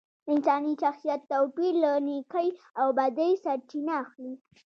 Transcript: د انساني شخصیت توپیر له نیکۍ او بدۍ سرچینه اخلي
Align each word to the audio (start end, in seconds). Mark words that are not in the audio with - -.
د 0.25 0.27
انساني 0.31 0.73
شخصیت 0.83 1.21
توپیر 1.31 1.73
له 1.83 1.91
نیکۍ 2.07 2.47
او 2.79 2.87
بدۍ 2.97 3.31
سرچینه 3.43 3.93
اخلي 4.03 4.33